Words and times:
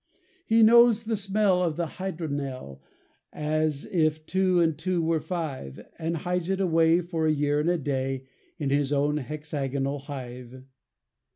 He 0.47 0.63
knows 0.63 1.03
the 1.03 1.15
smell 1.15 1.61
of 1.61 1.75
the 1.75 1.85
hydromel 1.85 2.81
As 3.31 3.85
if 3.85 4.25
two 4.25 4.59
and 4.59 4.75
two 4.75 4.99
were 4.99 5.19
five; 5.19 5.79
And 5.99 6.17
hides 6.17 6.49
it 6.49 6.59
away 6.59 7.01
for 7.01 7.27
a 7.27 7.31
year 7.31 7.59
and 7.59 7.69
a 7.69 7.77
day 7.77 8.25
In 8.57 8.71
his 8.71 8.91
own 8.91 9.17
hexagonal 9.17 9.99
hive. 9.99 10.63